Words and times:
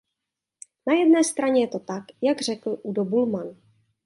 Na 0.87 0.93
jedné 0.93 1.23
straně 1.23 1.61
je 1.61 1.67
to 1.67 1.79
tak, 1.79 2.03
jak 2.21 2.41
řekl 2.41 2.77
Udo 2.83 3.05
Bullmann. 3.05 3.57